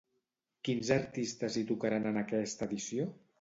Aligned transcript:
Quins 0.69 0.89
artistes 0.95 1.59
hi 1.61 1.63
tocaran 1.73 2.09
en 2.13 2.19
aquesta 2.23 2.69
edició? 2.71 3.07